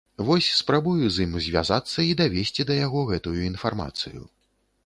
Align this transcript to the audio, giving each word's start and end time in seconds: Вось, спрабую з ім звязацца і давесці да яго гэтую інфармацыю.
Вось, 0.27 0.45
спрабую 0.61 1.09
з 1.17 1.27
ім 1.27 1.33
звязацца 1.47 1.99
і 2.11 2.17
давесці 2.23 2.65
да 2.71 2.81
яго 2.85 3.07
гэтую 3.13 3.37
інфармацыю. 3.53 4.21